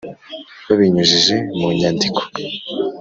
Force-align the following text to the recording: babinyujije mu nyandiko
babinyujije 0.67 1.35
mu 1.57 1.67
nyandiko 1.79 2.21